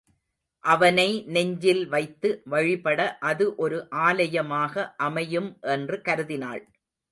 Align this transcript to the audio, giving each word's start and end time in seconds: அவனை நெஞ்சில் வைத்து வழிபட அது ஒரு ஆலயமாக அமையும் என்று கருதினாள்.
அவனை 0.63 1.05
நெஞ்சில் 1.27 1.83
வைத்து 1.87 2.29
வழிபட 2.45 2.99
அது 3.21 3.45
ஒரு 3.55 3.77
ஆலயமாக 4.01 4.73
அமையும் 4.99 5.49
என்று 5.69 5.97
கருதினாள். 6.07 6.63